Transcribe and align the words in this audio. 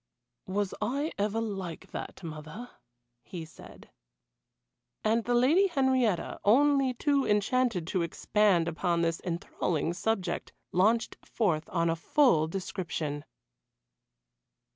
"Was 0.47 0.73
I 0.81 1.11
ever 1.19 1.39
like 1.39 1.91
that, 1.91 2.23
mother?" 2.23 2.71
he 3.21 3.45
said. 3.45 3.91
And 5.03 5.25
the 5.25 5.35
Lady 5.35 5.67
Henrietta, 5.67 6.39
only 6.43 6.95
too 6.95 7.23
enchanted 7.27 7.85
to 7.85 8.01
expand 8.01 8.67
upon 8.67 9.03
this 9.03 9.21
enthralling 9.23 9.93
subject, 9.93 10.53
launched 10.71 11.17
forth 11.23 11.69
on 11.71 11.87
a 11.87 11.95
full 11.95 12.47
description. 12.47 13.25